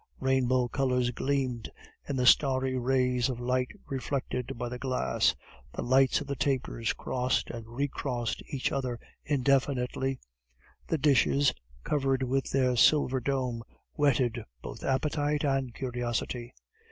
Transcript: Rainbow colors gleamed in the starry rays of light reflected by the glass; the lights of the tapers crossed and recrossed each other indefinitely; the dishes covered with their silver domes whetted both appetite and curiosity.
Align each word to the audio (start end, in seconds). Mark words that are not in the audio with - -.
Rainbow 0.19 0.67
colors 0.67 1.11
gleamed 1.11 1.69
in 2.09 2.15
the 2.15 2.25
starry 2.25 2.75
rays 2.75 3.29
of 3.29 3.39
light 3.39 3.67
reflected 3.85 4.57
by 4.57 4.67
the 4.67 4.79
glass; 4.79 5.35
the 5.73 5.83
lights 5.83 6.19
of 6.19 6.25
the 6.25 6.35
tapers 6.35 6.91
crossed 6.93 7.51
and 7.51 7.67
recrossed 7.67 8.41
each 8.47 8.71
other 8.71 8.99
indefinitely; 9.23 10.19
the 10.87 10.97
dishes 10.97 11.53
covered 11.83 12.23
with 12.23 12.49
their 12.49 12.75
silver 12.75 13.19
domes 13.19 13.61
whetted 13.93 14.43
both 14.63 14.83
appetite 14.83 15.43
and 15.43 15.75
curiosity. 15.75 16.51